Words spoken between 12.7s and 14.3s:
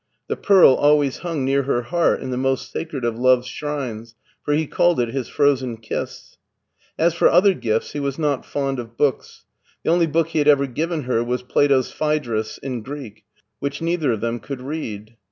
Greek, which neither of